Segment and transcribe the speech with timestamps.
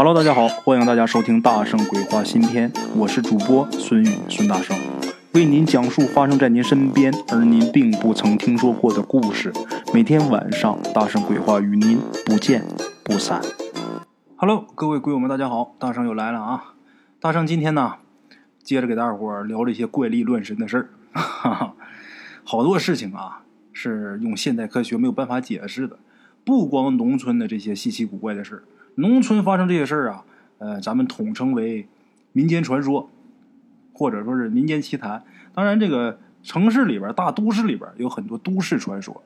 [0.00, 4.78] Hello，大家好，欢迎大家收听《大圣鬼话》新篇，我是主播孙宇，孙大圣
[5.34, 9.52] 为您讲述发生在您身边而您并不曾听说过的故事。
[9.92, 12.64] 每天晚上，《大圣鬼话》与您不见
[13.02, 13.42] 不散。
[14.36, 16.74] Hello，各位鬼友们，大家好，大圣又来了啊！
[17.18, 17.94] 大圣今天呢，
[18.62, 20.88] 接着给大伙儿聊这些怪力乱神的事儿，
[21.20, 21.74] 哈哈，
[22.44, 23.42] 好多事情啊
[23.72, 25.98] 是用现代科学没有办法解释的，
[26.44, 28.62] 不光农村的这些稀奇古怪的事儿。
[28.98, 30.24] 农村发生这些事儿啊，
[30.58, 31.86] 呃，咱们统称为
[32.32, 33.08] 民间传说，
[33.92, 35.22] 或者说是民间奇谈。
[35.54, 39.22] 当然，这个城市里边、大都市里边有很多都市传说，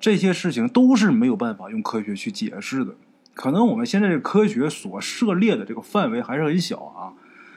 [0.00, 2.94] 这些事情都是没有办法用科学去解释的。
[3.34, 7.12] 可能我们现在这科学所涉猎的这个范围还是很小啊。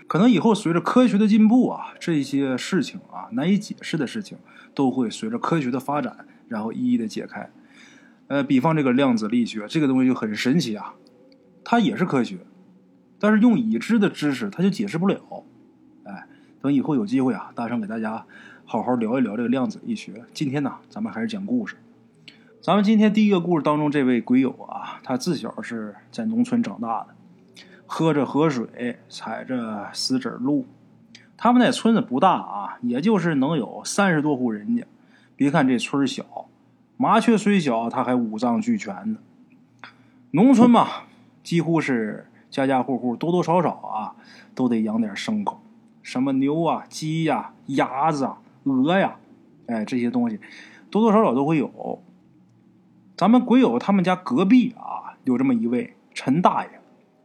[0.05, 4.37] 可能以后随着科学的进步啊，这些事情啊难以解释的事情，
[4.73, 7.49] 都会随着科学的发展，然后一一的解开。
[8.27, 10.95] 呃，比方这个量子力学，这个东西就很神奇啊。
[11.69, 12.37] 它也是科学，
[13.19, 15.19] 但是用已知的知识，它就解释不了。
[16.05, 16.25] 哎，
[16.61, 18.25] 等以后有机会啊，大圣给大家
[18.63, 20.23] 好好聊一聊这个量子力学。
[20.33, 21.75] 今天呢，咱们还是讲故事。
[22.61, 27.07] 咱们今天第一个故事当中，这位鬼友啊，他自小是在农村长大的，
[27.85, 30.65] 喝着河水，踩着石子路。
[31.35, 34.85] 他们那村子不大啊，也就是能有三十多户人家。
[35.35, 36.47] 别看这村小，
[36.95, 39.19] 麻雀虽小，它还五脏俱全呢。
[40.31, 40.87] 农村嘛。
[41.47, 44.15] 几乎是家家户户多多少少啊，
[44.53, 45.61] 都得养点牲口，
[46.03, 49.15] 什么牛啊、鸡呀、鸭子啊、鹅呀，
[49.67, 50.41] 哎，这些东西
[50.91, 52.03] 多多少少都会有。
[53.15, 56.69] 咱们鬼友他们家隔壁啊，有这么一位陈大爷，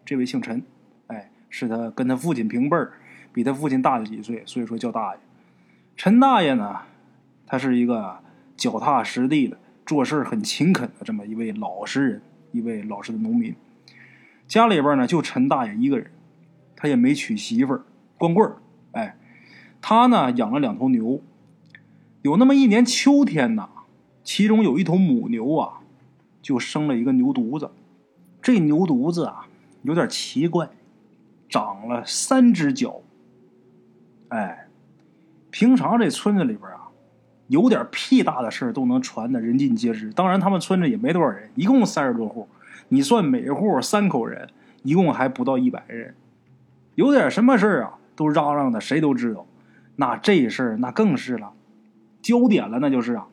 [0.05, 0.63] 这位姓陈，
[1.09, 2.93] 哎，是他跟他父亲平辈儿，
[3.33, 5.21] 比他父亲大了几岁，所以说叫大爷。
[5.97, 6.83] 陈大爷呢，
[7.45, 8.21] 他是一个
[8.57, 13.53] 脚踏实地的、做事很勤恳的这么一位老实人，一位老实的农民。
[14.53, 16.11] 家里边呢，就陈大爷一个人，
[16.77, 17.85] 他也没娶媳妇儿，
[18.19, 18.57] 光棍儿。
[18.91, 19.17] 哎，
[19.81, 21.23] 他呢养了两头牛，
[22.21, 23.71] 有那么一年秋天呐，
[24.23, 25.81] 其中有一头母牛啊，
[26.43, 27.71] 就生了一个牛犊子。
[28.43, 29.47] 这牛犊子啊，
[29.85, 30.69] 有点奇怪，
[31.49, 33.01] 长了三只脚。
[34.29, 34.67] 哎，
[35.51, 36.91] 平常这村子里边啊，
[37.47, 40.13] 有点屁大的事都能传的人尽皆知。
[40.13, 42.47] 当然，他们村子也没多少人，一共三十多户。
[42.93, 44.51] 你算每户三口人，
[44.83, 46.15] 一共还不到一百人，
[46.95, 49.47] 有点什么事儿啊，都嚷嚷的，谁都知道。
[49.97, 51.55] 那这事儿那更是了，
[52.21, 53.27] 焦点了，那就是啊。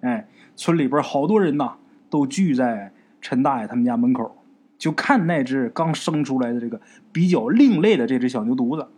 [0.00, 0.26] 哎，
[0.56, 1.76] 村里边好多人呐，
[2.10, 4.36] 都聚在陈大爷他们家门口，
[4.76, 6.80] 就看那只刚生出来的这个
[7.12, 8.88] 比较另类的这只小牛犊子。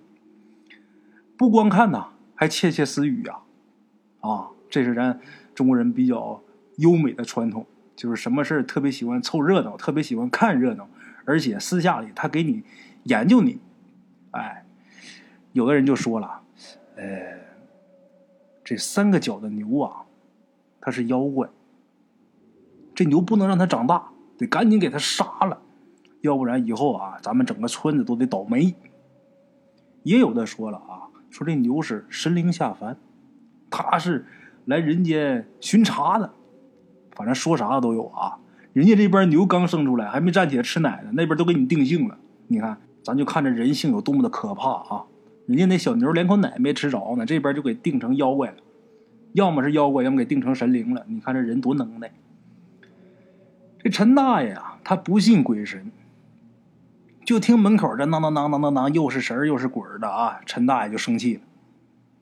[1.37, 3.41] 不光看呐，还窃窃私语呀。
[4.21, 5.21] 啊，这是咱
[5.55, 6.41] 中国人比较
[6.79, 7.67] 优美的传统。
[8.01, 10.89] 就是什么事特别喜欢凑热闹，特别喜欢看热闹，
[11.27, 12.63] 而且私下里他给你
[13.03, 13.61] 研究你，
[14.31, 14.65] 哎，
[15.53, 16.41] 有的人就说了，
[16.97, 17.39] 呃，
[18.65, 20.07] 这三个脚的牛啊，
[20.81, 21.47] 它是妖怪，
[22.95, 25.61] 这牛不能让它长大，得赶紧给它杀了，
[26.23, 28.75] 要不然以后啊，咱们整个村子都得倒霉。
[30.05, 32.97] 也有的说了啊，说这牛是神灵下凡，
[33.69, 34.25] 它是
[34.65, 36.33] 来人间巡查的。
[37.21, 38.39] 反正说啥的都有啊！
[38.73, 42.17] 人家这边牛刚生出来，还没站起来吃奶呢，那边都给你定性了。
[42.49, 45.05] 你看，咱就看这人性有多么的可怕啊！
[45.45, 48.57] 人家那小牛连口奶没吃着呢，这边就给定成妖怪了，
[49.35, 51.05] 要么是妖怪，要么给定成神灵了。
[51.09, 52.11] 你看这人多能耐！
[53.81, 55.93] 这陈大爷啊，他不信鬼神，
[57.27, 60.41] 就听门口这囔囔囔囔囔囔，又是神又是鬼的啊！
[60.47, 61.43] 陈大爷就生气了，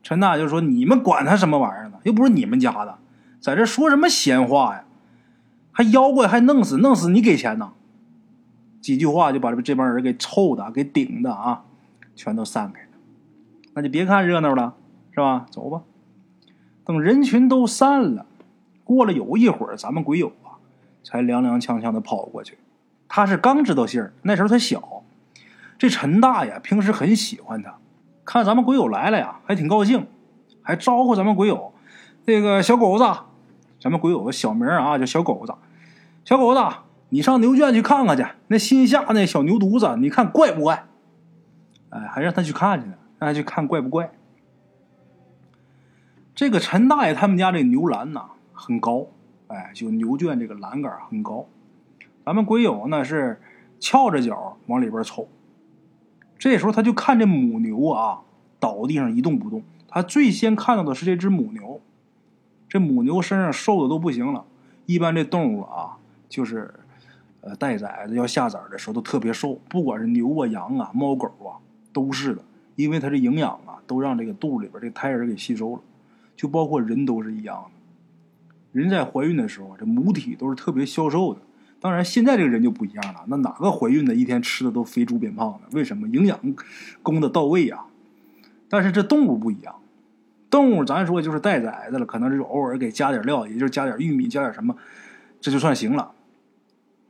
[0.03, 1.99] 陈大爷就说：“你们管他什么玩意儿呢？
[2.03, 2.99] 又不是你们家的，
[3.39, 4.85] 在这说什么闲话呀？”
[5.79, 7.71] 还妖怪还弄死弄死你给钱呢？
[8.81, 11.63] 几句话就把这这帮人给臭的给顶的啊，
[12.17, 12.89] 全都散开了。
[13.75, 14.75] 那就别看热闹了，
[15.13, 15.47] 是吧？
[15.53, 15.83] 走吧。
[16.85, 18.27] 等人群都散了，
[18.83, 20.59] 过了有一会儿，咱们鬼友啊
[21.05, 22.59] 才踉踉跄跄的跑过去。
[23.07, 25.05] 他是刚知道信儿，那时候他小。
[25.79, 27.77] 这陈大爷平时很喜欢他，
[28.25, 30.09] 看咱们鬼友来了呀，还挺高兴，
[30.61, 31.73] 还招呼咱们鬼友
[32.25, 33.05] 那个小狗子。
[33.81, 35.55] 咱们鬼友个小名啊叫小狗子。
[36.29, 36.61] 小狗子，
[37.09, 40.85] 你上牛圈去看看去，那新下那小牛犊子，你看怪不怪？
[41.89, 44.13] 哎，还让他去看去呢，让他去看怪不怪？
[46.35, 49.07] 这个陈大爷他们家这牛栏呐很高，
[49.47, 51.47] 哎，就牛圈这个栏杆很高。
[52.27, 53.41] 咱们鬼友呢是
[53.81, 55.29] 翘着脚往里边瞅，
[56.39, 58.21] 这时候他就看这母牛啊
[58.61, 59.63] 倒地上一动不动。
[59.89, 61.81] 他最先看到的是这只母牛，
[62.69, 64.45] 这母牛身上瘦的都不行了。
[64.85, 65.97] 一般这动物啊。
[66.29, 66.73] 就是
[67.41, 71.57] 呃待崽子要下崽的时候都特别瘦，不管是牛啊、羊啊、猫狗啊，
[71.93, 72.43] 都是的，
[72.77, 75.83] 因为它这营养啊都让这个肚里边这胎儿给吸收了，
[76.37, 77.71] 就包括人都是一样的。
[78.73, 81.41] 人在怀孕的时候，这母体都是特别消瘦的。
[81.81, 83.25] 当然，现在这个人就不一样了。
[83.29, 85.69] 那哪个怀孕的一天吃的都肥猪变胖的？
[85.77, 86.09] 为什么？
[86.09, 86.39] 营养
[87.03, 87.85] 供的到位呀。
[88.69, 89.75] 但是这动物不一样，
[90.51, 94.77] 动物咱说就是带崽子了，可能就是偶尔给加点料，也就是加点玉米，加点什么，
[95.41, 96.13] 这就算行了。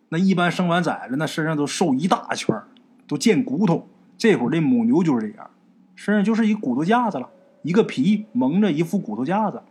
[0.09, 2.61] 那一般生完崽子，那身上都瘦一大圈
[3.07, 3.89] 都见骨头。
[4.17, 5.51] 这会儿这母牛就是这样，
[5.95, 7.31] 身上就是一骨头架子了，
[7.63, 9.63] 一个皮蒙着一副骨头架子。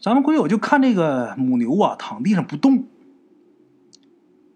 [0.00, 2.84] 咱们鬼友就看这个母牛啊，躺地上不动。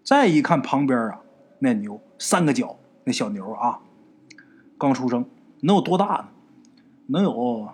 [0.03, 1.21] 再一看旁边啊，
[1.59, 3.79] 那牛三个脚，那小牛啊，
[4.77, 5.25] 刚出生，
[5.61, 6.27] 能有多大呢？
[7.07, 7.67] 能有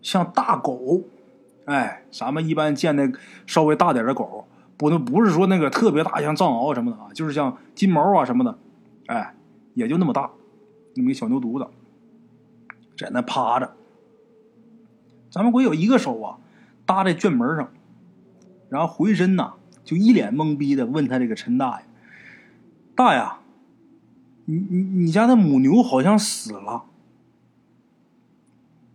[0.00, 1.02] 像大狗，
[1.64, 3.10] 哎，咱们一般见那
[3.46, 4.46] 稍微大点的狗，
[4.76, 8.58] 不能不是说那个特别大，像藏獒什么的啊，就是像金毛啊什么的，
[9.06, 9.34] 哎，
[9.74, 10.30] 也就那么大，
[10.94, 11.70] 那么一个小牛犊子，
[12.96, 13.72] 在那趴着。
[15.30, 16.38] 咱们鬼有一个手啊。
[16.86, 17.70] 搭在卷门上，
[18.68, 19.54] 然后回身呐，
[19.86, 21.86] 就一脸懵逼的问他这个陈大爷
[22.94, 23.26] ：“大爷，
[24.44, 26.84] 你你你家的母牛好像死了。”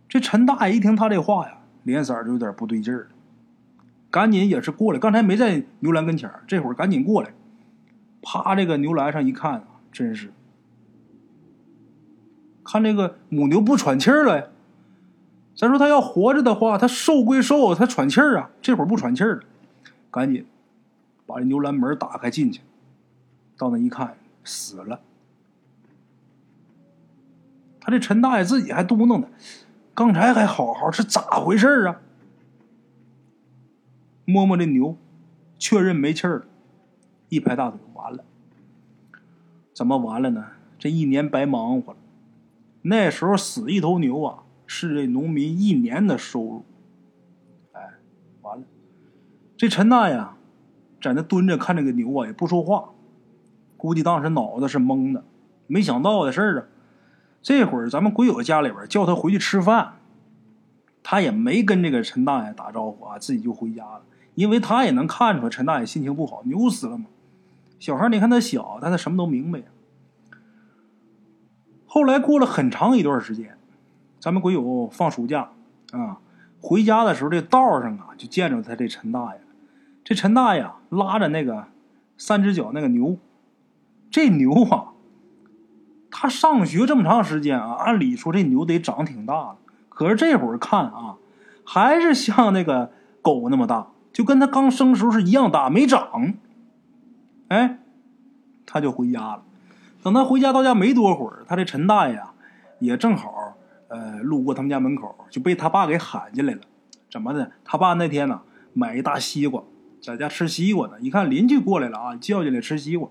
[0.08, 3.08] 这陈大爷一听他这话呀，脸色就有点不对劲儿了，
[4.10, 7.32] 赶紧也是过来，刚才没在牛栏跟前这会儿赶紧过来，
[8.20, 10.32] 趴这个牛栏上一看，真是，
[12.64, 14.50] 看这个母牛不喘气儿了。
[15.56, 18.50] 咱说他要活着的话，他瘦归瘦，他喘气儿啊。
[18.62, 19.42] 这会儿不喘气儿了，
[20.10, 20.46] 赶紧
[21.26, 22.62] 把这牛栏门打开进去。
[23.56, 25.00] 到那一看，死了。
[27.78, 29.28] 他这陈大爷自己还嘟囔呢
[29.94, 32.00] ：“刚才还好好，是咋回事啊？”
[34.30, 34.96] 摸摸这牛，
[35.58, 36.44] 确认没气儿了，
[37.28, 38.24] 一拍大腿，完了。
[39.74, 40.46] 怎么完了呢？
[40.78, 41.98] 这一年白忙活了。
[42.82, 44.44] 那时候死一头牛啊！
[44.72, 46.64] 是这农民一年的收入，
[47.72, 47.94] 哎，
[48.40, 48.64] 完了，
[49.56, 50.24] 这陈大爷
[51.02, 52.90] 在那蹲着看这个牛啊，也不说话，
[53.76, 55.24] 估计当时脑子是懵的，
[55.66, 56.66] 没想到的事儿啊。
[57.42, 59.94] 这会儿咱们鬼友家里边叫他回去吃饭，
[61.02, 64.02] 他也没跟这个陈大爷打招呼啊，自己就回家了，
[64.34, 67.06] 因为他也能看出来陈大爷心情不好，牛死了嘛。
[67.78, 69.62] 小孩你看他小，但他什么都明白。
[71.86, 73.56] 后来过了很长一段时间。
[74.20, 75.48] 咱们鬼友放暑假
[75.92, 76.18] 啊，
[76.60, 79.40] 回家的时候，这道上啊就见着他这陈大爷。
[80.04, 81.68] 这陈大爷拉着那个
[82.18, 83.16] 三只脚那个牛，
[84.10, 84.92] 这牛啊，
[86.10, 89.56] 他上学这么长时间啊，按理说这牛得长挺大了，
[89.88, 91.16] 可是这会儿看啊，
[91.64, 92.92] 还是像那个
[93.22, 96.34] 狗那么大，就跟他刚生时候是一样大，没长。
[97.48, 97.78] 哎，
[98.66, 99.42] 他就回家了。
[100.02, 102.32] 等他回家到家没多会儿，他这陈大爷啊，
[102.78, 103.56] 也正好。
[103.88, 106.60] 呃，路过他们家门口，就被他爸给喊进来了。
[107.10, 107.50] 怎么的？
[107.64, 108.40] 他爸那天呢，
[108.72, 109.64] 买一大西瓜，
[110.00, 111.00] 在家吃西瓜呢。
[111.00, 113.08] 一看邻居过来了啊，叫进来吃西瓜。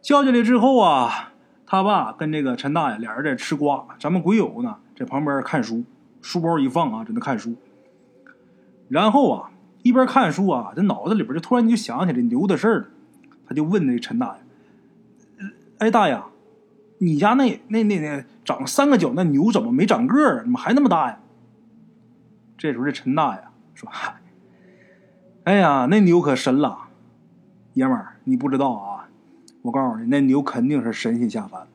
[0.00, 1.34] 叫进来之后啊，
[1.66, 5.84] 他爸跟这个陈大爷俩人在吃瓜，咱们鬼友呢在旁边看书，
[6.22, 7.54] 书包一放啊，在那看书。
[8.88, 9.51] 然后啊，
[9.82, 12.86] 一边看书啊，这脑子里边就突然就想起来牛的事儿了。
[13.46, 15.46] 他就问那陈大爷
[15.78, 16.20] ：“哎，大爷。”
[16.98, 20.42] 你家那那那那长三个脚那牛怎么没长个儿？
[20.42, 21.18] 怎么还那么大呀？
[22.56, 23.42] 这时候这陈大爷
[23.74, 24.14] 说：“嗨，
[25.42, 26.78] 哎呀，那牛可神了，
[27.72, 29.08] 爷们儿，你不知道啊！
[29.62, 31.66] 我告诉你，那牛肯定是神仙下凡。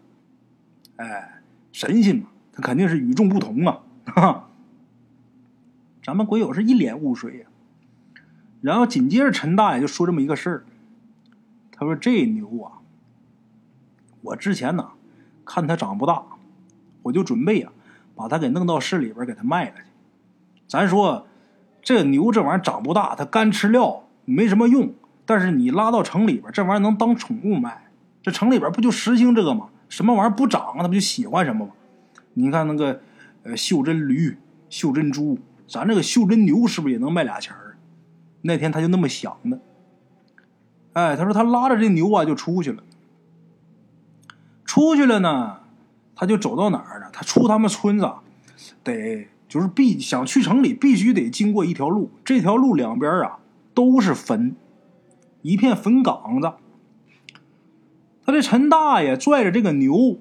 [0.96, 1.42] 哎，
[1.74, 3.80] 神仙嘛，他肯定是与众不同啊！
[4.06, 4.48] 哈，
[6.02, 7.46] 咱们鬼友是一脸雾水呀。
[8.62, 10.64] 然后紧接着陈大爷就说这么一个事儿，
[11.72, 12.80] 他说这牛啊，
[14.22, 14.90] 我之前呢。”
[15.50, 16.22] 看它长不大，
[17.04, 17.70] 我就准备呀，
[18.14, 19.84] 把它给弄到市里边给它卖了去。
[20.68, 21.26] 咱说，
[21.82, 24.94] 这牛这玩意儿长不大，它干吃料没什么用。
[25.26, 27.90] 但是你拉到城里边，这玩意儿能当宠物卖。
[28.22, 29.70] 这城里边不就实行这个吗？
[29.88, 31.72] 什么玩意儿不长，它不就喜欢什么吗？
[32.34, 33.00] 你看那个，
[33.44, 34.38] 呃，袖珍驴、
[34.70, 37.67] 袖珍猪，咱这个袖珍牛是不是也能卖俩钱儿？
[38.42, 39.60] 那天他就那么想的。
[40.94, 42.84] 哎，他说他拉着这牛啊就出去了。
[44.66, 45.60] 出去了呢，
[46.16, 47.08] 他就走到哪儿呢？
[47.14, 48.12] 他出他们村子，
[48.84, 52.12] 得就是必想去城里，必须得经过一条路。
[52.26, 53.40] 这条路两边啊
[53.74, 54.56] 都是坟，
[55.42, 56.54] 一片坟岗子。
[58.26, 60.18] 他这陈大爷拽着这个牛，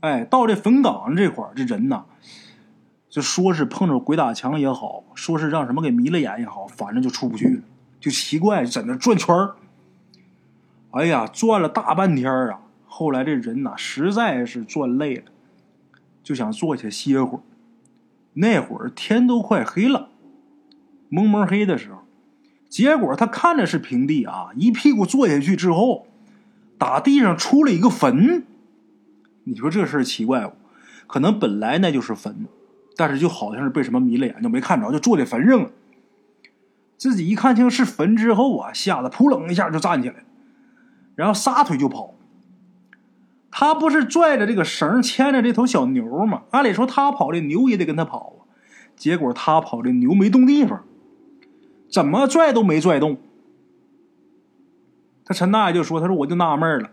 [0.00, 2.04] 哎，到这坟岗这块儿，这人呐，
[3.12, 7.60] 就说是碰着鬼打墙也好，说是让什么给迷了眼也好，反正就出不去了。
[8.00, 9.54] 就奇怪，在那转圈儿。
[10.92, 12.60] 哎呀，转了大半天啊！
[12.86, 15.24] 后来这人呐，实在是转累了，
[16.22, 17.42] 就想坐下歇会儿。
[18.32, 20.08] 那会儿天都快黑了，
[21.10, 21.98] 蒙蒙黑的时候，
[22.70, 26.06] 结果他看着是平地啊，一屁股坐下去之后，
[26.78, 28.46] 打地上出了一个坟。
[29.44, 30.54] 你说这事奇怪不？
[31.06, 32.46] 可能本来那就是坟，
[32.96, 35.70] 但是就好像是被什么迷了眼，就没看着，就坐在坟上了。
[36.96, 40.22] 自己一看清是坟之后啊，吓得扑棱一下就站起来了。
[41.14, 42.14] 然后撒腿就跑，
[43.50, 46.42] 他不是拽着这个绳牵着这头小牛吗？
[46.50, 48.46] 按理说他跑，这牛也得跟他跑啊。
[48.94, 50.84] 结果他跑，这牛没动地方，
[51.90, 53.18] 怎么拽都没拽动。
[55.24, 56.90] 他陈大爷就说：“他说我就纳闷了，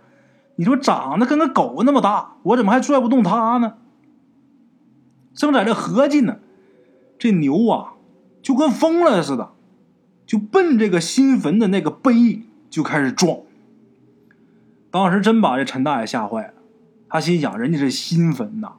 [0.55, 3.73] 你说长得跟个狗那么大，我怎么还拽不动它呢？”
[5.39, 6.39] 正在这合计呢，
[7.17, 7.93] 这牛啊
[8.41, 9.53] 就跟疯了似的，
[10.25, 13.38] 就奔这个新坟的那个碑就开始撞。
[14.91, 16.53] 当时真把这陈大爷吓坏了，
[17.08, 18.74] 他心想：人家是新坟呐，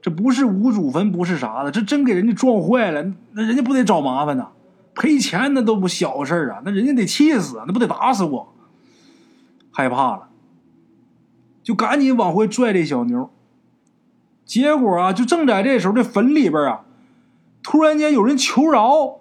[0.00, 4.50] 这不是无主坟，不是啥的，这真给人家撞坏了，那人家不得找麻烦呐？
[4.94, 8.54] 赔钱那都不小事啊，那人家得气死，那不得打死我？
[9.72, 10.28] 害怕了，
[11.64, 13.28] 就赶紧往回拽这小牛。
[14.48, 16.80] 结果啊，就正在这时候，这坟里边啊，
[17.62, 19.20] 突然间有人求饶，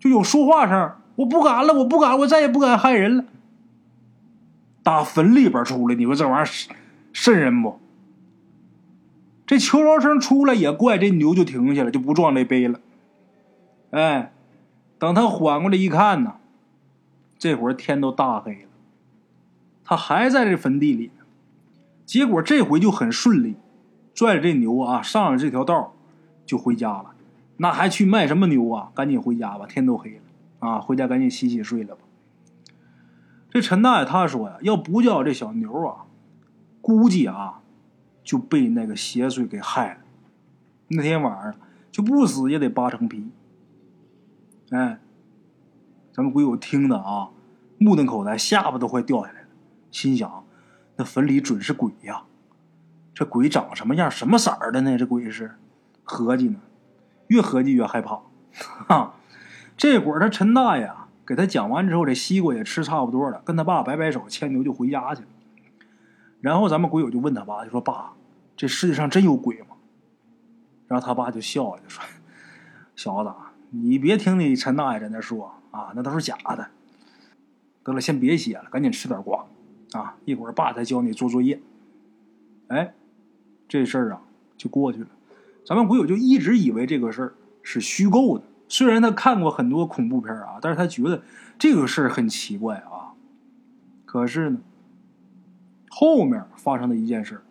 [0.00, 3.24] 就有说话声：“我不敢了，我不敢，我再也不敢害人了。”
[4.82, 6.74] 打坟里边出来，你说这玩意儿
[7.12, 7.78] 瘆人不？
[9.46, 12.80] 这求饶声出来也怪，这牛就停下了，就不撞这碑了。
[13.90, 14.32] 哎，
[14.98, 16.34] 等他缓过来一看呢，
[17.38, 18.68] 这会儿天都大黑了，
[19.84, 21.12] 他还在这坟地里。
[22.04, 23.54] 结果这回就很顺利，
[24.18, 25.94] 拽着这牛啊上了这条道
[26.44, 27.14] 就回家了。
[27.58, 28.90] 那还去卖什么牛啊？
[28.92, 30.22] 赶紧回家吧，天都黑了
[30.58, 30.80] 啊！
[30.80, 32.02] 回家赶紧洗洗睡了吧。
[33.48, 36.06] 这陈大爷他说呀，要不叫这小牛啊，
[36.80, 37.60] 估计啊
[38.24, 40.00] 就被那个邪祟给害了。
[40.88, 41.54] 那天晚上
[41.92, 43.30] 就不死也得扒成皮。
[44.70, 44.98] 哎，
[46.10, 47.30] 咱们鬼友听的啊，
[47.78, 49.48] 目瞪口呆，下巴都快掉下来了，
[49.92, 50.44] 心想：
[50.96, 52.24] 那坟里准是鬼呀！
[53.18, 54.08] 这鬼长什么样？
[54.08, 54.96] 什么色儿的呢？
[54.96, 55.56] 这鬼是？
[56.04, 56.60] 合计呢，
[57.26, 58.20] 越合计越害怕。
[58.86, 59.16] 哈，
[59.76, 60.88] 这会儿他陈大爷。
[61.26, 65.28] 给他讲完之后，这西瓜也吃差不多了，跟他爸摆摆手，牵牛就回家去了。
[66.40, 68.12] 然后咱们鬼友就问他爸，就说：“爸，
[68.56, 69.74] 这世界上真有鬼吗？”
[70.86, 72.04] 然后他爸就笑了，就说
[72.94, 73.32] ：“小子，
[73.70, 76.68] 你别听你陈大爷在那说啊，那都是假的。
[77.82, 79.44] 得了，先别写了，赶紧吃点瓜
[79.94, 80.14] 啊！
[80.24, 81.60] 一会儿爸再教你做作业。”
[82.68, 82.94] 哎，
[83.68, 84.22] 这事儿啊
[84.56, 85.08] 就过去了。
[85.64, 88.44] 咱们鬼友就一直以为这个事儿是虚构的。
[88.68, 91.22] 虽然他看过很多恐怖片啊，但是他觉得
[91.58, 93.12] 这个事儿很奇怪啊。
[94.04, 94.58] 可是呢，
[95.90, 97.42] 后面发生的一件事，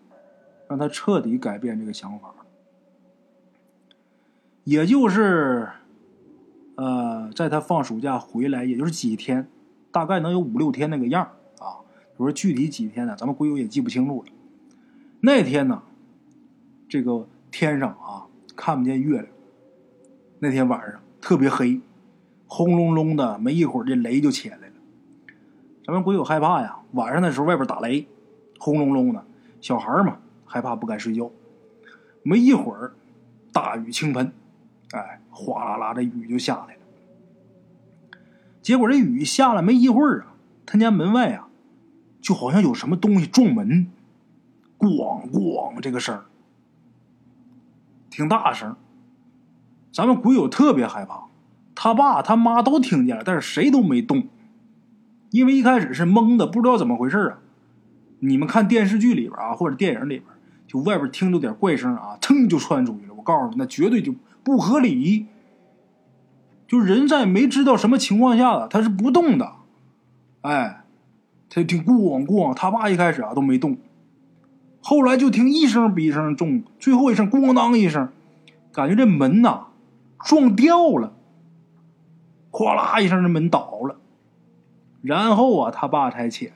[0.67, 2.33] 让他彻底改变这个想法。
[4.63, 5.69] 也就是，
[6.75, 9.47] 呃，在他放暑假回来，也就是几天，
[9.91, 11.23] 大概能有五六天那个样
[11.59, 11.79] 啊。
[12.17, 13.15] 我说具体几天呢？
[13.17, 14.31] 咱们鬼友也记不清楚了。
[15.21, 15.83] 那天呢，
[16.87, 19.27] 这个天上啊看不见月亮。
[20.39, 21.01] 那天晚上。
[21.19, 21.81] 特别黑，
[22.45, 24.63] 轰隆隆的，没一会儿这雷就起来了。
[25.85, 28.07] 咱们鬼友害怕呀，晚上的时候外边打雷，
[28.59, 29.25] 轰隆隆的，
[29.59, 31.29] 小孩嘛害怕不敢睡觉。
[32.23, 32.93] 没一会儿，
[33.51, 34.31] 大雨倾盆，
[34.91, 36.81] 哎，哗啦啦的雨就下来了。
[38.61, 41.49] 结果这雨下了没一会儿啊，他家门外啊，
[42.21, 43.87] 就好像有什么东西撞门，
[44.77, 46.25] 咣咣这个声儿，
[48.17, 48.75] 挺大声。
[49.91, 51.25] 咱们鬼友特别害怕，
[51.75, 54.27] 他爸他妈都听见了，但是谁都没动，
[55.29, 57.37] 因为一开始是懵的，不知道怎么回事啊。
[58.17, 60.23] 你们看电视剧里边啊，或者电影里边，
[60.65, 63.13] 就外边听着点怪声啊，噌就窜出去了。
[63.15, 65.27] 我告诉你，那绝对就不合理。
[66.67, 69.53] 就人在没知道什么情况下，他是不动的。
[70.41, 70.81] 哎，
[71.51, 73.77] 他就听咣咣，他爸一开始啊都没动，
[74.81, 78.09] 后来就听一声比一声重，最后一声咣当一声，
[78.71, 79.67] 感觉这门呐。
[80.25, 81.13] 撞掉了，
[82.49, 83.97] 哗啦一声，这门倒了，
[85.03, 86.53] 然后啊，他爸才起来。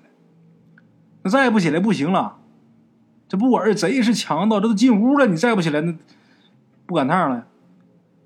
[1.21, 2.39] 那再不起来不行了，
[3.29, 5.95] 这不管是贼是强盗，这都进屋了，你再不起来，那
[6.87, 7.45] 不赶趟了。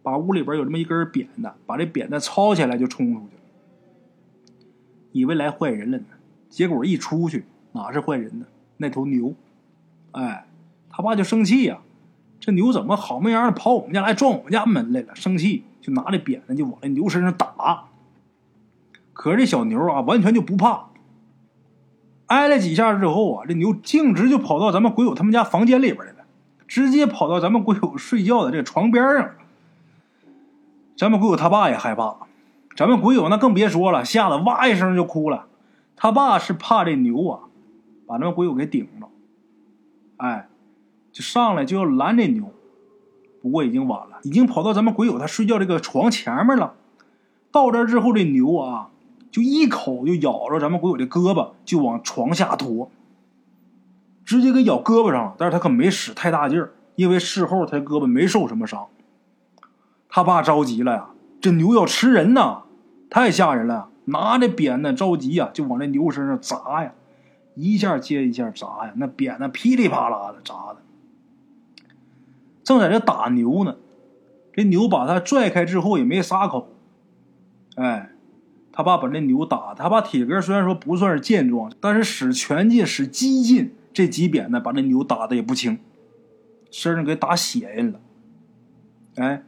[0.02, 3.42] 把屋里边有这么一根扁担，把这扁担抄起来就冲出去了，
[5.12, 6.06] 以为来坏人了呢。
[6.50, 8.46] 结果一出去，哪是坏人呢？
[8.78, 9.34] 那头牛，
[10.16, 10.46] 哎，
[10.90, 11.80] 他爸就生气呀。
[12.40, 15.16] 这牛怎么好没样的跑我们家来撞我们家门来了？
[15.16, 17.86] 生气就拿着扁担就往那牛身上打。
[19.14, 20.88] 可是这小牛啊，完全就不怕。
[22.28, 26.26] 挨了几下之后啊，这牛径直就跑到咱们鬼友他们家房间里边来了，
[26.68, 29.32] 直接跑到咱们鬼友睡觉的这个床边上。
[30.98, 32.16] 咱们鬼友他爸也害怕，
[32.76, 35.48] 咱们鬼友那更别说了，吓得哇一声就哭了。
[35.96, 37.40] 他爸是怕这牛啊，
[38.06, 39.08] 把咱们鬼友给顶着，
[40.18, 40.48] 哎，
[41.12, 42.52] 就上来就要拦这牛。
[43.42, 46.74] 不过已经晚了，已经跑到咱们鬼友他睡觉这个床前面了。
[47.52, 48.90] 到这之后，这牛啊。
[49.32, 52.90] 就一口就咬着咱们鬼友的胳膊，就往床下拖，
[54.24, 55.36] 直接给咬胳膊上了。
[55.38, 58.88] 但是他可没使太大劲儿，因为事后他胳膊没受什么伤。
[60.08, 61.10] 他爸着急了呀，
[61.42, 62.62] 这牛要吃人呐，
[63.10, 63.90] 太吓人了！
[64.06, 66.94] 拿着鞭子着急呀，就往这牛身上砸呀，
[67.56, 70.78] 一下接一下砸呀，那扁的噼里啪啦的砸的。
[72.64, 73.78] 正在这打牛呢，
[74.54, 76.70] 这牛把他拽开之后也没撒口，
[77.76, 78.12] 哎。
[78.78, 85.80] 他爸把那牛打，他爸体格虽然说不算是健壮，但是使拳劲、使激劲，这几扁呢把那牛打的也不轻，
[86.70, 88.02] 身上给打血印了。
[89.16, 89.44] 哎，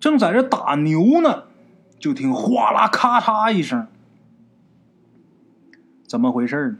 [0.00, 1.42] 正在这打牛呢，
[1.98, 3.88] 就听哗啦咔嚓一声，
[6.06, 6.78] 怎么回事呢？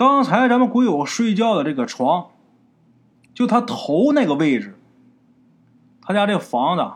[0.00, 2.30] 刚才咱们鬼友睡觉的这个床，
[3.34, 4.78] 就他头那个位置，
[6.00, 6.90] 他家这个房子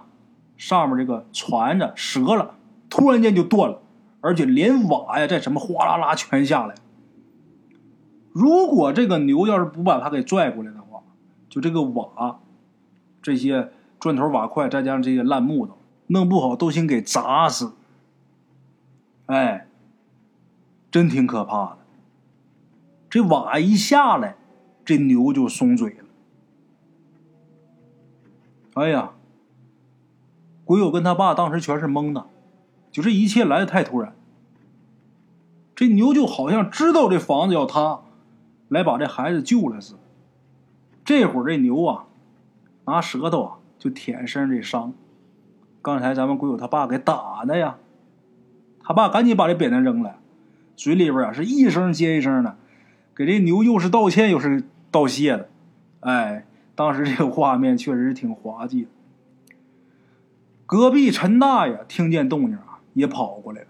[0.57, 2.55] 上面这个船子折了。
[2.89, 3.83] 突然间就断了，
[4.23, 6.77] 而且连瓦呀，在什么哗啦啦全下来。
[8.33, 11.03] 如果这个牛要是不把它给拽过来的话，
[11.51, 12.41] 就这个瓦，
[13.21, 13.71] 这些
[14.01, 17.75] 砖头瓦块，再加上这些烂木头，弄不好都行给砸死。
[19.27, 19.67] 哎，
[20.91, 21.79] 真挺可怕的。
[23.15, 24.35] 这瓦一下来，
[24.85, 26.05] 这牛就松嘴了。
[28.75, 29.13] 哎呀，
[30.65, 32.27] 鬼友跟他爸当时全是懵的。
[32.91, 34.17] 就这一切来的太突然，
[35.77, 38.01] 这牛就好像知道这房子要塌，
[38.67, 40.01] 来把这孩子救了似的。
[41.05, 42.07] 这会儿这牛啊，
[42.87, 44.93] 拿舌头啊就舔身上这伤，
[45.81, 47.77] 刚才咱们鬼友他爸给打的呀。
[48.83, 50.17] 他爸赶紧把这扁担扔了，
[50.75, 52.57] 嘴里边啊是一声接一声的，
[53.15, 55.49] 给这牛又是道歉又是道谢的。
[56.01, 58.89] 哎，当时这个画面确实是挺滑稽的。
[60.67, 62.71] 隔壁陈大爷听见动静啊。
[62.95, 63.67] 也跑过来了，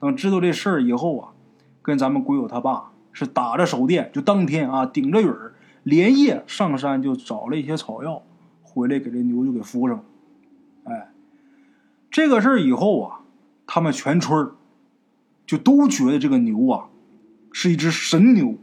[0.00, 1.32] 等知道这事儿以后啊，
[1.80, 8.22] 跟咱们鬼友他爸是打着手电，就当天啊顶着雨儿，连夜上山就找了一些草药，
[8.62, 10.04] 回来给这牛就给敷上了。
[10.84, 11.08] 哎，
[12.10, 13.20] 这个事儿以后啊，
[13.66, 14.52] 他们全村儿
[15.46, 16.90] 就都觉得这个牛啊
[17.50, 18.58] 是一只神牛。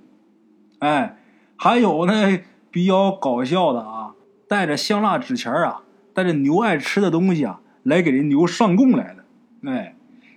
[0.80, 1.18] 哎，
[1.56, 4.13] 还有呢比较搞笑的啊，
[4.48, 9.24] 带着香蜡纸钱啊，带着牛爱吃的东西啊，来给人牛上供来的。
[9.70, 9.96] 哎，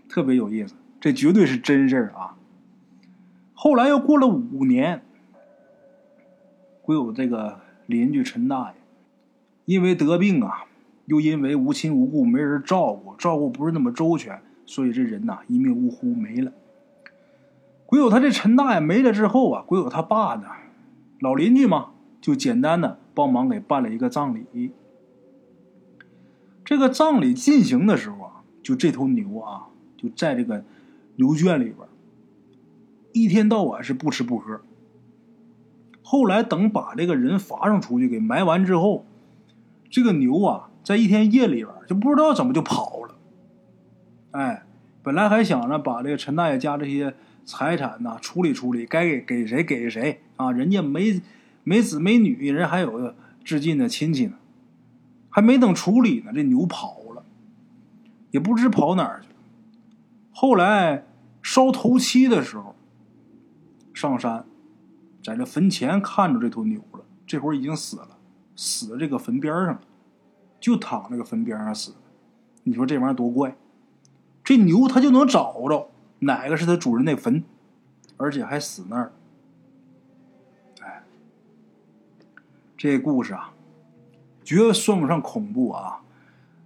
[0.09, 2.37] 特别有意思，这绝对是真事儿啊！
[3.53, 5.03] 后来又过了五年，
[6.81, 8.75] 归有这个邻居陈大爷，
[9.67, 10.65] 因为得病啊，
[11.05, 16.51] 又因为无亲无故没人照顾，照顾不是那么周全，所以这人呐一命呜呼没了。
[17.91, 20.47] 鬼友他这陈大爷没了之后啊，鬼友他爸呢，
[21.19, 21.89] 老邻居嘛，
[22.21, 24.71] 就简单的帮忙给办了一个葬礼。
[26.65, 28.37] 这个葬礼进行的时候啊。
[28.63, 30.63] 就这头牛啊，就在这个
[31.17, 31.79] 牛圈里边，
[33.13, 34.61] 一天到晚是不吃不喝。
[36.03, 39.07] 后来等把这个人罚上出去给埋完之后，
[39.89, 43.15] 这个牛啊，在一天夜里边就不知道怎么就跑了。
[44.33, 44.65] 哎，
[45.03, 51.21] 本来还想着把这个陈大爷家这些财产呐处理处理，该给给谁给谁啊，人家没
[51.65, 54.35] 没子没女，人还有至近的亲戚呢，
[55.29, 57.25] 还没等处理呢，这牛跑了。
[58.31, 59.35] 也不知跑哪儿去了。
[60.33, 61.05] 后来
[61.43, 62.77] 烧头七的时候，
[63.93, 64.45] 上山，
[65.25, 67.01] 在这坟前看着这头牛了。
[67.27, 68.19] 这会儿已经死了，
[68.55, 69.81] 死在这个坟边上了，
[70.61, 71.99] 就躺那个坟边上死的。
[72.63, 73.57] 你说这玩意儿多怪？
[74.45, 77.43] 这牛它就能找着哪个是它主人那坟，
[78.17, 79.13] 而且还死那儿。
[80.81, 81.03] 哎，
[82.77, 83.53] 这故事啊，
[84.45, 86.01] 绝算不上恐怖啊。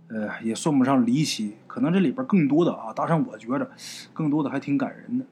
[0.09, 3.69] 呃，也算不上离奇，可能这里边更多的啊，大上我觉着，
[4.12, 5.25] 更多的还挺感人的，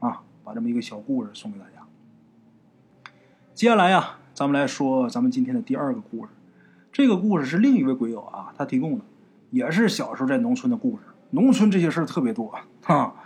[0.00, 1.70] 啊，把这么一个小故事送给大家。
[3.54, 6.30] 接下来呀，咱们来说咱们今天的第二个故事。
[6.92, 9.04] 这个故事是另一位鬼友啊，他提供的，
[9.50, 11.04] 也是小时候在农村的故事。
[11.30, 13.16] 农村这些事儿特别多，哈，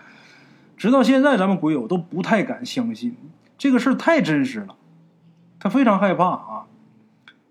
[0.83, 3.16] 直到现在咱们鬼友都不太敢相信，
[3.57, 4.75] 这个事儿太真实了，
[5.61, 6.66] 他非常害怕啊，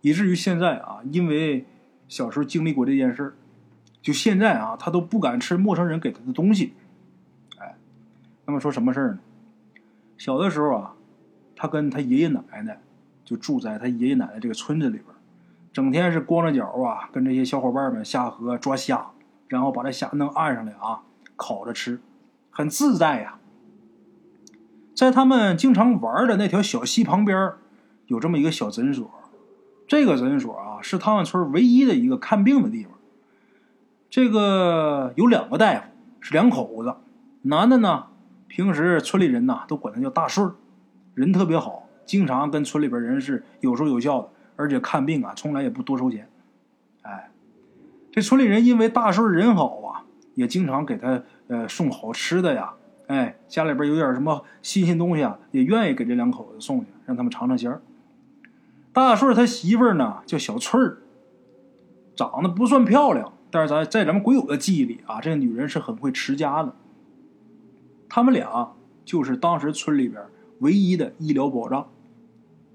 [0.02, 1.65] 以至于现在啊，因为
[2.10, 3.34] 小时候经历过这件事儿。
[4.02, 6.74] 就现在啊，他都不敢吃陌生人给他的东西，
[7.58, 7.78] 哎，
[8.46, 9.20] 那么说什么事儿呢？
[10.17, 10.96] 小的时候啊，
[11.56, 12.82] 他跟他爷爷奶奶
[13.24, 15.06] 就住在他爷爷奶奶这个村子里边，
[15.72, 19.12] 整天是光着脚啊，跟这些小伙伴们下河抓虾，
[19.48, 21.04] 然后把这虾弄岸上来啊，
[21.38, 22.02] 烤着吃，
[22.52, 23.40] 很自在呀。
[24.94, 27.54] 在他们经常玩的那条小溪旁边，
[28.06, 29.10] 有这么一个小诊所。
[29.88, 32.94] 这个诊所啊，是他们村唯一的一个看病的地方。
[34.10, 35.82] 这个有两个大夫，
[36.20, 36.96] 是两口子。
[37.42, 38.08] 男的呢，
[38.48, 40.52] 平时村里人呐都管他叫大顺
[41.16, 46.30] 人特别好，经常跟村里边人是有说有笑的，而且看病啊从来也不多收钱。
[47.02, 47.32] 哎，
[48.12, 52.74] 这村里人因为大顺人好啊，也经常给他呃送好吃的呀。
[53.08, 57.78] 哎，家里边有点什么新鲜东西啊，也愿意给这两口子送去，让他们尝尝鲜
[58.94, 61.00] 大顺他媳妇儿呢叫小翠儿，
[62.16, 66.74] 长得不算漂亮，但是咱在咱们鬼友的记忆里啊，这个女人是很会持家的。
[68.08, 70.24] 他们俩就是当时村里边
[70.60, 71.90] 唯一的医疗保障。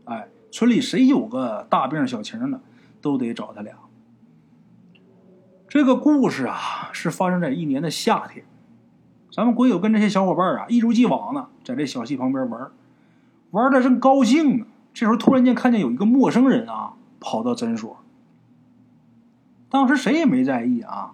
[0.05, 2.61] 哎，村里谁有个大病小情的，
[3.01, 3.75] 都得找他俩。
[5.67, 8.45] 这个故事啊，是发生在一年的夏天。
[9.37, 12.71] 咱们鬼友跟这些小伙伴啊，一如既往的在这小溪旁边玩，
[13.51, 14.65] 玩的正高兴呢。
[14.95, 17.99] 这时候突然间看见有一个陌生人啊，跑到诊所。
[19.69, 21.13] 当时谁也没在意啊，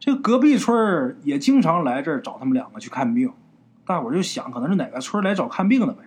[0.00, 3.32] 这隔壁村也经常来这儿找他们两个去看病，
[3.86, 6.02] 大伙就想可能是哪个村来找看病的呗，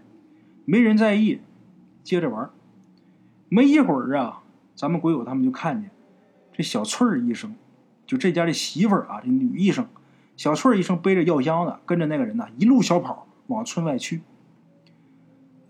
[0.66, 1.40] 没人在意，
[2.04, 2.50] 接着玩。
[3.48, 4.42] 没一会儿啊，
[4.76, 5.92] 咱们鬼友他们就看见
[6.52, 7.56] 这小翠儿医生，
[8.06, 9.88] 就这家的媳妇儿啊，这女医生。
[10.38, 14.22] 小翠儿医生背着药箱子，跟着那个人呢，一路小跑往村外去。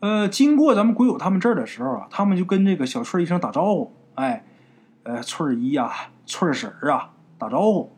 [0.02, 4.44] 呃，经过咱们鬼友他们这儿的时候啊，他们就跟这个小翠儿医生打招呼：“哎，
[5.04, 5.92] 呃，翠儿姨呀，
[6.26, 7.90] 翠儿婶儿啊，打招呼。”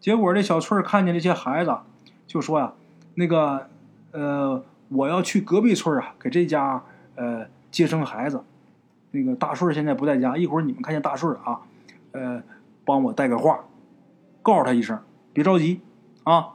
[0.00, 1.76] 结果这小翠儿看见这些孩子，
[2.26, 2.72] 就说呀
[3.14, 3.68] ：“那个，
[4.12, 6.82] 呃，我要去隔壁村啊，给这家
[7.16, 8.42] 呃接生孩子。
[9.10, 11.60] 那个大顺现在不在家，一会儿你们看见大顺啊，
[12.12, 12.40] 呃，
[12.84, 13.64] 帮我带个话，
[14.42, 14.98] 告诉他一声。”
[15.32, 15.80] 别着急，
[16.24, 16.54] 啊！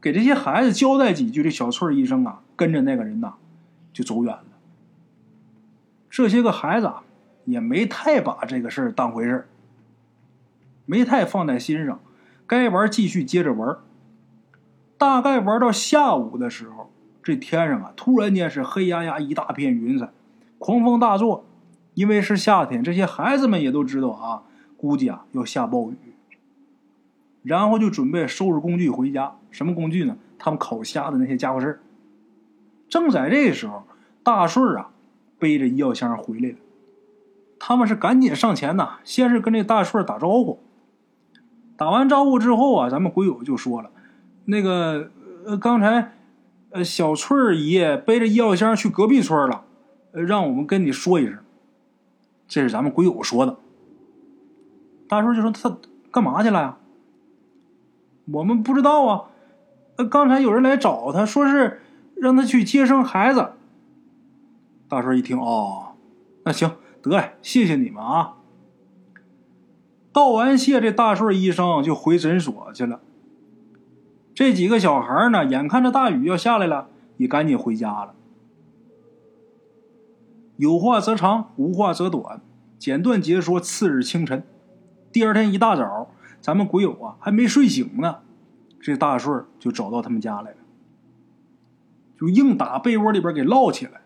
[0.00, 3.34] 给这些孩子交代几句，这小翠医生啊，跟着那个人呐，
[3.92, 4.44] 就走远了。
[6.08, 7.02] 这些个孩子啊
[7.44, 9.48] 也没太把这个事儿当回事儿，
[10.86, 12.00] 没太放在心上，
[12.46, 13.76] 该玩继续接着玩。
[14.96, 16.90] 大概玩到下午的时候，
[17.22, 20.10] 这天上啊，突然间是黑压压一大片云彩，
[20.58, 21.44] 狂风大作。
[21.94, 24.44] 因为是夏天，这些孩子们也都知道啊，
[24.76, 25.96] 估计啊要下暴雨。
[27.48, 29.36] 然后就准备收拾工具回家。
[29.50, 30.16] 什么工具呢？
[30.38, 31.80] 他们烤虾的那些家伙事儿
[32.88, 33.84] 正在这时候，
[34.22, 34.90] 大顺啊
[35.38, 36.56] 背着医药箱回来了。
[37.58, 40.60] 他们是赶紧上前呐，先是跟这大顺打招呼。
[41.76, 43.90] 打完招呼之后啊，咱们鬼友就说了
[44.46, 45.10] ：“那个，
[45.44, 46.12] 呃，刚才，
[46.70, 49.64] 呃，小翠爷背着医药箱去隔壁村了，
[50.12, 51.38] 让我们跟你说一声。”
[52.46, 53.58] 这是咱们鬼友说的。
[55.08, 55.78] 大顺就说：“他
[56.10, 56.76] 干嘛去了呀？”
[58.32, 59.24] 我们不知道啊，
[59.96, 61.80] 呃，刚才有人来找他，说是
[62.14, 63.52] 让他去接生孩子。
[64.88, 65.94] 大顺一听，哦，
[66.44, 68.34] 那行，得，谢谢你们啊。
[70.12, 73.00] 道完谢，这大顺医生就回诊所去了。
[74.34, 78.14] 这几个小孩呢，眼看着大雨要下来了，也赶紧回家了。
[80.56, 82.40] 有话则长，无话则短，
[82.78, 83.58] 简短截说。
[83.58, 84.44] 次日清晨，
[85.10, 85.97] 第二天一大早。
[86.40, 88.18] 咱们鬼友啊，还没睡醒呢，
[88.80, 90.56] 这大顺就找到他们家来了，
[92.18, 94.00] 就硬打被窝里边给唠起来，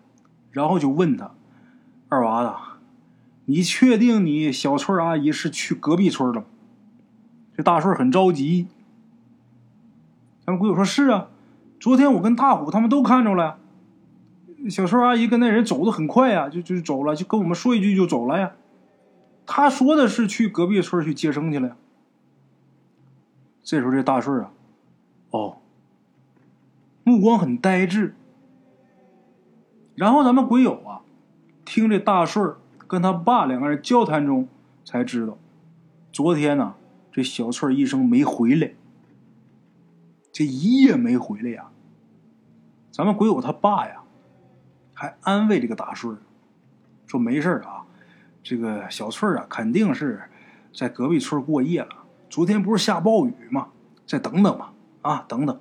[0.51, 1.33] 然后就问他
[2.09, 2.53] ：“二娃子，
[3.45, 6.45] 你确定你小翠阿姨是去隔壁村了？”
[7.57, 8.67] 这大顺很着急。
[10.45, 11.29] 咱们鬼友说：“是啊，
[11.79, 13.59] 昨天我跟大虎他们都看着了，
[14.69, 18.53] 小翠阿姨跟那人走的很快呀，就就走了，就跟我们说一句就走了呀。
[19.47, 21.77] 他说的是去隔壁村去接生去了。”
[23.63, 24.51] 这时候，这大顺啊，
[25.31, 25.59] 哦，
[27.05, 28.15] 目光很呆滞。
[29.95, 31.03] 然后咱们鬼友啊，
[31.65, 34.49] 听这大顺跟他爸两个人交谈中，
[34.85, 35.39] 才知道，
[36.13, 36.75] 昨天呢，
[37.13, 38.73] 这小翠一生没回来，
[40.33, 41.69] 这一夜没回来呀。
[42.91, 44.03] 咱们鬼友他爸呀，
[44.93, 46.19] 还安慰这个大顺
[47.07, 47.87] 说没事啊，
[48.43, 50.23] 这个小翠啊，肯定是
[50.75, 52.02] 在隔壁村过夜了。
[52.33, 53.69] 昨天不是下暴雨吗？
[54.07, 55.61] 再等等吧，啊，等等，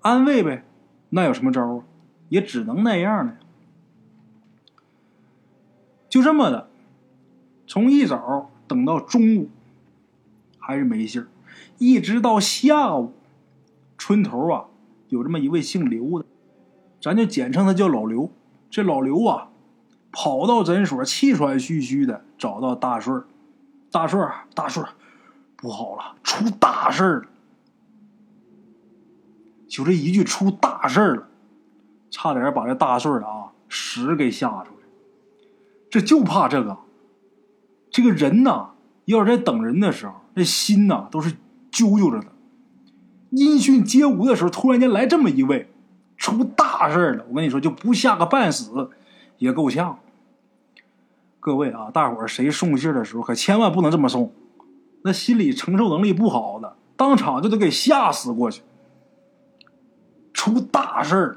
[0.00, 0.64] 安慰呗，
[1.08, 1.82] 那有什么招啊？
[2.28, 3.36] 也只能那样了。
[6.08, 6.68] 就这么的，
[7.66, 9.48] 从一早等到中午，
[10.60, 11.26] 还是没信儿，
[11.78, 13.12] 一直到下午，
[13.98, 14.66] 村头啊，
[15.08, 16.26] 有这么一位姓刘的，
[17.00, 18.30] 咱就简称他叫老刘。
[18.70, 19.48] 这老刘啊，
[20.12, 23.24] 跑到诊所，气喘吁吁的找到大顺
[23.90, 24.86] 大顺大顺
[25.56, 27.28] 不好了，出大事儿了！
[29.68, 31.28] 就这一句“出大事儿了”，
[32.10, 34.86] 差点把这大顺啊屎给吓出来。
[35.90, 36.76] 这就怕这个，
[37.90, 38.70] 这个人呐，
[39.06, 41.36] 要是在等人的时候，那心呐都是
[41.70, 42.26] 揪揪着的。
[43.30, 45.68] 音讯皆无的时候，突然间来这么一位，
[46.16, 47.24] 出大事儿了！
[47.28, 48.90] 我跟你说，就不吓个半死
[49.38, 49.98] 也够呛。
[51.40, 54.32] 各位啊，大伙儿谁送信的时候可千万不能这么送，
[55.06, 58.62] 那心理承受能力不好的，当场就得给吓死过去。
[60.32, 61.36] 出大事了，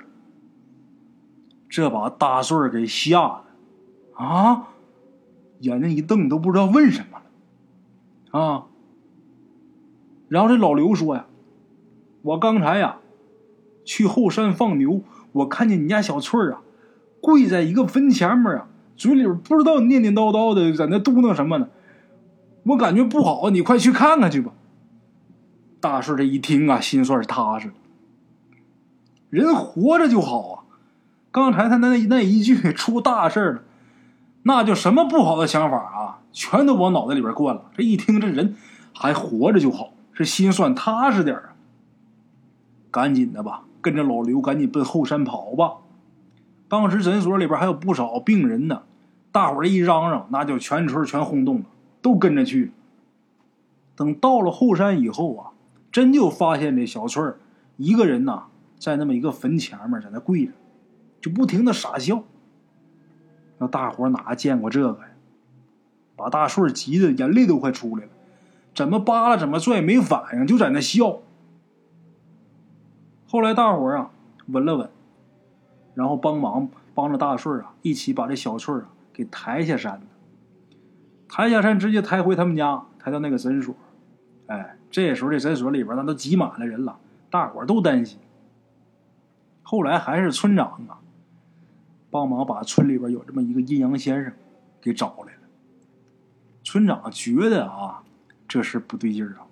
[1.70, 3.44] 这把大顺儿给吓的
[4.16, 4.70] 啊，
[5.60, 7.20] 眼睛一瞪，都不知道问什么
[8.32, 8.66] 了啊。
[10.28, 11.28] 然后这老刘说呀。
[12.22, 12.98] 我刚才呀，
[13.86, 15.02] 去后山放牛，
[15.32, 16.62] 我看见你家小翠儿啊，
[17.22, 21.70] 跪在一个坟前面啊，嘴里边不知道念念叨叨的，在那嘟囔什么呢？
[22.70, 24.52] 我感觉不好，你快去看看去吧。
[25.80, 27.74] 大顺这一听啊，心算是踏实了。
[29.30, 30.64] 人活着就好啊，
[31.32, 33.62] 刚才他那那一句 出大事了，
[34.44, 37.72] 那就什么不好的想法啊，全都往脑袋里边灌了。
[37.76, 38.56] 这一听，这人
[38.94, 41.56] 还活着就好，这心算踏实点啊。
[42.92, 45.78] 赶紧的吧，跟着老刘赶紧奔后山跑吧。
[46.68, 48.84] 当时诊所里边还有不少病人呢，
[49.32, 51.66] 大伙儿一嚷嚷，那就全村全轰动了，
[52.02, 52.72] 都跟着去。
[53.96, 55.52] 等到了后山以后啊，
[55.92, 57.38] 真就发现这小翠儿
[57.78, 58.46] 一个人呐，
[58.78, 60.52] 在那么一个坟前面，在那跪着，
[61.20, 62.24] 就不停的傻笑。
[63.58, 65.06] 那大伙哪见过这个呀？
[66.16, 68.12] 把大顺急的眼泪都快出来了，
[68.76, 71.20] 怎么扒拉怎么拽没反应，就在那笑。
[73.28, 74.12] 后来大伙儿啊
[74.48, 74.90] 闻了闻，
[75.94, 80.02] 然后帮忙帮着大顺啊一起把这小翠儿啊给抬下山
[81.30, 83.76] 抬下山直接抬回他们家，抬到那个诊所。
[84.48, 86.98] 哎，这时候这诊所里边那都挤满了人了，
[87.30, 88.18] 大伙都担心。
[89.62, 90.98] 后来还是村长啊
[92.10, 94.34] 帮忙把村里边有这么一个阴阳先生
[94.82, 95.42] 给找来了。
[96.64, 98.02] 村长觉得啊
[98.48, 99.46] 这事不对劲儿啊。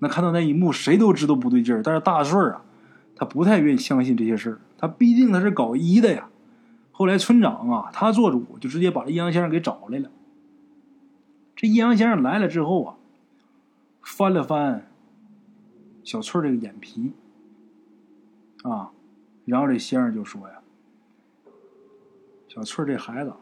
[0.00, 1.82] 那看到那一幕，谁都知道不对劲儿。
[1.82, 2.60] 但是大顺啊，
[3.16, 4.58] 他不太愿意相信这些事儿。
[4.76, 6.28] 他毕竟他是搞医的呀。
[6.92, 10.10] 后来村长啊，他做主，就直接把这阴阳先生给找来了。
[11.56, 12.96] 这阴阳先生来了之后啊，
[14.02, 14.90] 翻了翻
[16.02, 17.12] 小翠这个眼皮
[18.62, 18.90] 啊，
[19.44, 20.60] 然后这先生就说呀
[22.48, 23.32] ：“小翠这孩子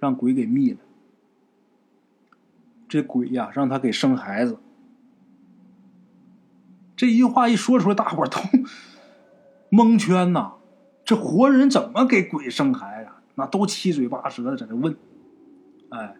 [0.00, 0.80] 让鬼给灭了。
[2.88, 4.58] 这鬼呀，让他给生孩子。”
[6.96, 8.38] 这一句话一说出来，大伙儿都
[9.70, 10.54] 蒙圈呐！
[11.04, 13.10] 这活人怎么给鬼生孩子？
[13.34, 14.96] 那都七嘴八舌的在那问。
[15.88, 16.16] 哎，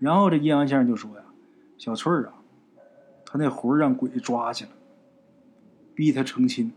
[0.00, 1.22] 然后这阴阳先生就说呀
[1.78, 2.32] ：“小翠儿啊，
[3.24, 4.72] 他那魂让鬼抓去了，
[5.94, 6.72] 逼他成亲，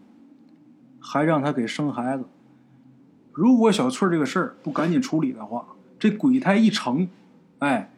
[1.00, 2.26] 还让他给生孩子。
[3.32, 5.66] 如果小翠儿这个事儿不赶紧处理的话，
[5.98, 7.10] 这鬼胎一成，
[7.58, 7.92] 哎，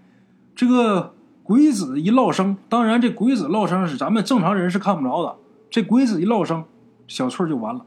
[0.56, 1.12] 这个。”
[1.46, 5.36] 鬼子一落生，当然这鬼子落生是咱们正常人是看不着的。
[5.70, 6.66] 这鬼子一落生，
[7.08, 7.86] 小翠儿就完了，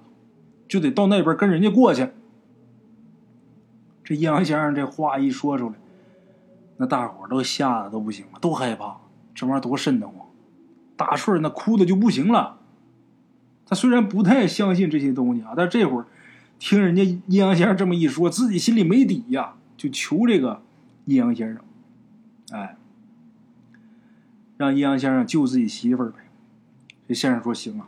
[0.69, 2.09] 就得到那边跟人家过去。
[4.05, 5.75] 这阴阳先生这话一说出来，
[6.79, 8.97] 那大伙都吓得都不行了，都害怕。
[9.35, 10.27] 这玩意儿多瘆得慌，
[10.97, 12.59] 大顺那哭的就不行了。
[13.67, 16.07] 他虽然不太相信这些东西啊，但这会儿
[16.59, 20.63] 听人家阴阳先生这么一说，自己心里没底呀，就求这个
[21.05, 21.63] 阴阳先生，
[22.53, 22.77] 哎。
[24.57, 26.19] 让阴阳先生救自己媳妇儿呗。
[27.07, 27.87] 这先生说：“行啊，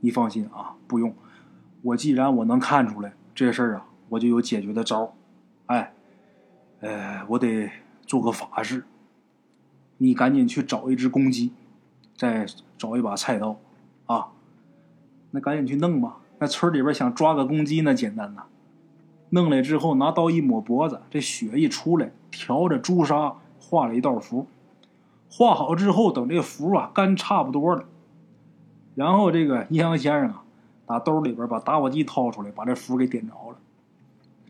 [0.00, 1.14] 你放心啊，不用。
[1.82, 5.12] 我既然我能看出来这事儿啊，我就有解决的招儿。
[5.66, 5.92] 哎，
[6.80, 7.70] 呃，我得
[8.08, 8.84] 做个法事。
[9.98, 11.52] 你赶紧去找一只公鸡，
[12.16, 13.58] 再找一把菜刀，
[14.06, 14.28] 啊，
[15.30, 16.16] 那赶紧去弄吧。
[16.38, 18.44] 那村里边想抓个公鸡那简单呐，
[19.30, 24.46] 弄来之后拿刀一抹脖子，这血一出来，调着朱砂画了一道符。”
[25.30, 27.84] 画好之后，等这符啊干差不多了，
[28.94, 30.42] 然后这个阴阳先生啊，
[30.86, 33.58] 打兜里边把打火机掏出来，把这符给点着了。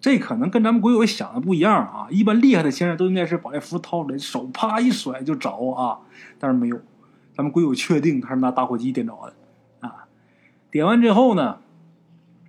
[0.09, 2.09] 这可能跟咱们鬼友想的不一样啊！
[2.11, 6.01] 一般厉害的先生都应该是把这符掏出来，手啪一甩就着啊，
[6.39, 6.81] 但是没有，
[7.35, 10.09] 咱们鬼友确定他是拿打火机点着的啊。
[10.71, 11.59] 点完之后呢，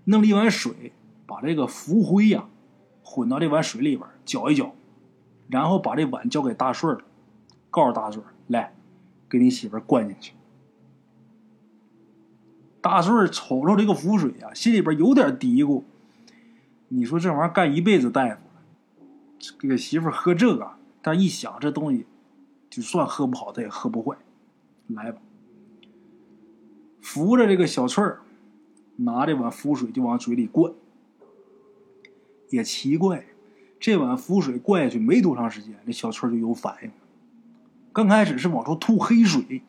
[0.06, 0.94] 弄了一碗水，
[1.26, 2.46] 把这个符灰呀
[3.04, 4.74] 混到这碗水里边搅一搅，
[5.50, 7.02] 然后把这碗交给大顺了。
[7.70, 8.74] 告诉大顺来，
[9.28, 10.32] 给你媳妇灌进去。
[12.80, 15.84] 大顺瞅瞅这个符水啊，心里边有点嘀咕。
[16.90, 18.38] 你说这玩意儿干一辈子大夫，
[19.60, 20.72] 这个媳妇喝这个，
[21.02, 22.06] 但一想这东西，
[22.70, 24.18] 就算喝不好，他也喝不坏。
[24.88, 25.22] 来吧，
[27.00, 28.22] 扶着这个小翠儿，
[28.96, 30.74] 拿这碗符水就往嘴里灌。
[32.50, 33.26] 也奇怪，
[33.80, 36.96] 这碗符水灌下去没多长时间，这小翠儿就有反应了。
[37.94, 39.62] 刚开始是往出吐黑水，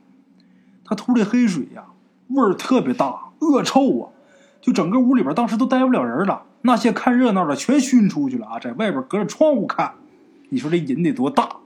[0.84, 1.88] 他吐这黑水呀，
[2.28, 4.12] 味儿特别大，恶臭啊！
[4.62, 9.94] 就整个屋里边当时都待不了人了，那些看热闹的全熏出去了啊，在外边隔着窗户看，
[10.50, 11.56] 你说这瘾得多大？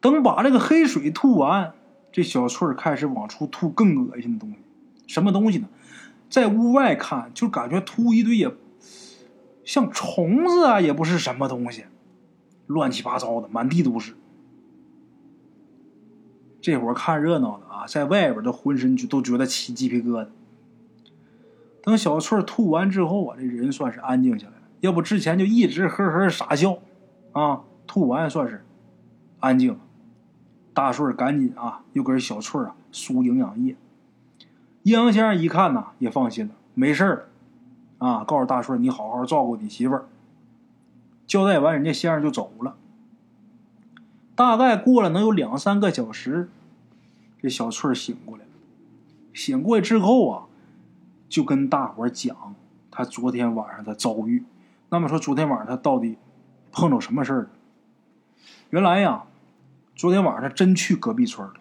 [0.00, 1.72] 等把这个黑水吐完，
[2.10, 4.56] 这小翠儿开始往出吐更恶心的东西，
[5.06, 5.68] 什么东西呢？
[6.28, 8.50] 在屋外看就感觉吐一堆也
[9.64, 11.84] 像虫子啊，也不是什么东西，
[12.66, 14.14] 乱七八糟的，满地都是。
[16.60, 20.28] 这会儿看热闹的啊，在外边都浑身就都觉得起鸡皮疙瘩。
[21.82, 24.62] 等小翠吐完之后啊，这人算是安静下来了。
[24.80, 26.78] 要不之前就一直呵呵傻笑，
[27.32, 28.64] 啊，吐完算是
[29.40, 29.78] 安静了。
[30.74, 33.76] 大顺赶紧啊，又给小翠啊输营养液。
[34.84, 37.28] 阴阳先生一看呐，也放心了，没事儿
[37.98, 40.06] 啊，告诉大顺你好好照顾你媳妇儿。
[41.26, 42.76] 交代完，人家先生就走了。
[44.34, 46.48] 大概过了能有两三个小时，
[47.40, 48.50] 这小翠醒过来了。
[49.34, 50.46] 醒过来之后啊，
[51.32, 52.54] 就跟大伙讲
[52.90, 54.44] 他昨天晚上的遭遇。
[54.90, 56.18] 那么说，昨天晚上他到底
[56.70, 57.48] 碰着什么事儿了？
[58.68, 59.24] 原来呀，
[59.96, 61.54] 昨天晚上他真去隔壁村了。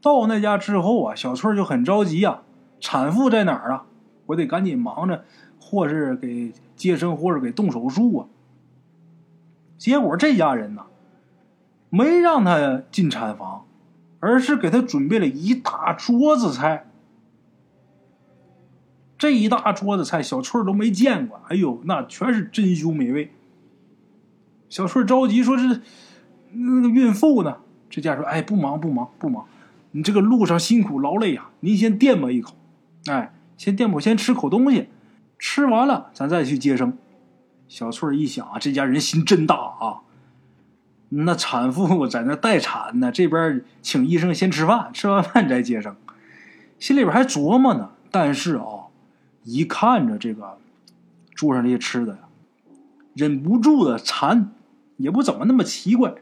[0.00, 2.42] 到那家之后啊，小翠就很着急呀。
[2.78, 3.86] 产妇在哪儿啊？
[4.26, 5.24] 我得赶紧忙着，
[5.60, 8.28] 或是给接生，或者给动手术啊。
[9.76, 10.84] 结果这家人呢？
[11.90, 13.66] 没让他进产房，
[14.20, 16.87] 而是给他准备了一大桌子菜。
[19.18, 21.40] 这一大桌子菜，小翠都没见过。
[21.48, 23.32] 哎呦，那全是珍馐美味。
[24.68, 25.82] 小翠着急说：“是
[26.52, 27.56] 那个孕妇呢？”
[27.90, 29.46] 这家说：“哎，不忙不忙不忙，
[29.90, 32.54] 你这个路上辛苦劳累呀，您先垫吧一口。
[33.06, 34.88] 哎，先垫吧，先吃口东西，
[35.38, 36.96] 吃完了咱再去接生。”
[37.66, 40.00] 小翠一想啊，这家人心真大啊。
[41.08, 45.96] 那产妇在那待产呢，这边请医生先吃饭，吃完饭再接生，
[46.78, 47.90] 心里边还琢磨呢。
[48.10, 48.77] 但是啊，
[49.44, 50.58] 一看着这个
[51.34, 52.28] 桌上这些吃的呀，
[53.14, 54.50] 忍不住的馋，
[54.96, 56.14] 也不怎么那么奇怪。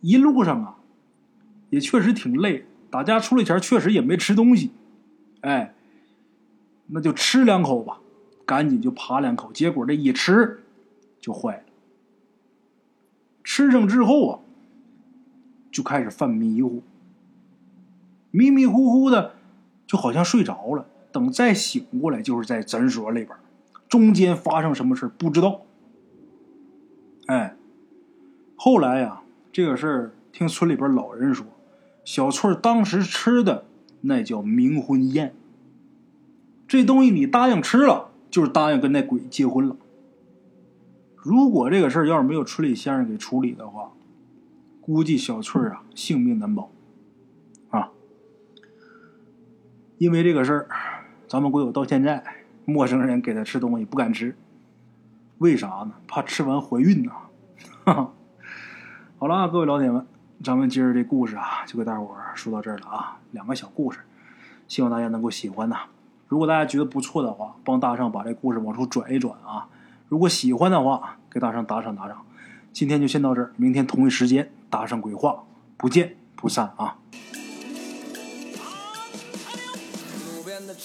[0.00, 0.78] 一路上啊，
[1.68, 4.70] 也确实挺累，打家出来前确实也没吃东西，
[5.40, 5.74] 哎，
[6.86, 7.98] 那就吃两口吧，
[8.46, 10.60] 赶紧就扒两口，结果这一吃
[11.20, 11.62] 就坏了。
[13.44, 14.40] 吃上之后啊，
[15.70, 16.82] 就开始犯迷糊，
[18.30, 19.34] 迷迷糊糊的，
[19.86, 20.86] 就好像睡着了。
[21.12, 23.36] 等再醒过来，就是在诊所里边，
[23.88, 25.62] 中间发生什么事不知道。
[27.26, 27.56] 哎，
[28.56, 31.46] 后来呀，这个事儿听村里边老人说，
[32.04, 33.64] 小翠当时吃的
[34.02, 35.34] 那叫冥婚宴，
[36.66, 39.76] 这东西你答应吃了，就是答应跟那鬼结婚了。
[41.16, 43.92] 如果这个事儿要是没有村里先生给处理的话，
[44.80, 46.70] 估计小翠啊性命难保，
[47.68, 47.90] 啊！
[49.98, 50.68] 因为这个事儿，
[51.30, 52.24] 咱们鬼友到现在
[52.64, 54.34] 陌生人给他吃东西不敢吃，
[55.38, 55.92] 为啥呢？
[56.08, 57.12] 怕吃完怀孕呢！
[59.16, 60.04] 好了，各位老铁们，
[60.42, 64.00] 咱们今儿这故事啊，就给大伙儿说到这儿了啊，两个小故事，
[64.66, 65.82] 希望大家能够喜欢呐。
[66.26, 69.68] 如果大家觉得不错的话，帮大圣把这故事往出转一转啊。
[70.08, 72.22] 如果喜欢的话，给大圣打赏打赏。
[72.72, 75.44] 今天就先到这儿，明天同一时间大圣鬼话
[75.76, 76.96] 不见不散啊！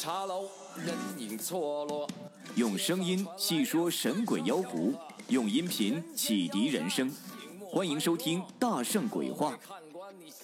[0.05, 2.07] 茶楼人影错落
[2.53, 4.93] 用声音细说神鬼妖狐，
[5.29, 7.11] 用音频启迪人生。
[7.59, 9.57] 欢迎收听《大圣鬼话》。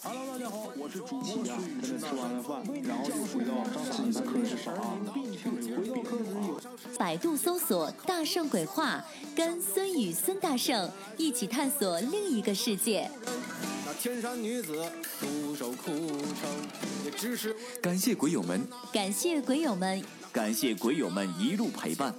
[0.04, 4.98] Hello，大家好，我是主播孙吃完了饭，然后就回到自己的课室上啊。
[6.98, 9.06] 百度搜索“大圣鬼话”，
[9.38, 13.12] 跟孙宇、孙大圣一起探索另一个世界。
[13.86, 16.50] 那天山女子独守空城，
[17.06, 22.16] 也只是感谢鬼友们，感谢鬼友们，感谢鬼友们一路陪伴。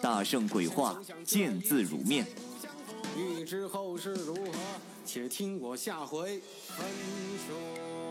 [0.00, 2.26] 大圣鬼话，见字如面。
[3.18, 4.52] 欲知后事如何，
[5.04, 6.86] 且听我下回分
[7.46, 8.07] 说。